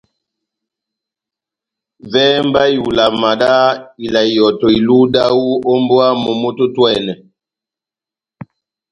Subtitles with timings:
[2.11, 3.51] Vɛhɛ mba ihulama dá
[4.03, 7.15] ivala ihɔtɔ iluhu dáwu ó mbówa momó tɛ́h otwɛ́nɛ́.